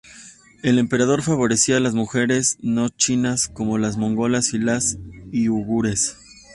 El 0.63 0.79
emperador 0.79 1.21
favorecía 1.21 1.77
a 1.77 1.79
las 1.79 1.93
mujeres 1.93 2.57
no 2.61 2.89
chinas, 2.89 3.47
como 3.47 3.77
las 3.77 3.97
mongolas 3.97 4.55
y 4.55 4.57
las 4.57 4.97
uigures. 5.31 6.17